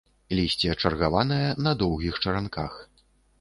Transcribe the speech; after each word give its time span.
Лісце 0.37 0.71
чаргаванае, 0.81 1.49
на 1.67 1.75
доўгіх 1.83 2.19
чаранках. 2.25 2.73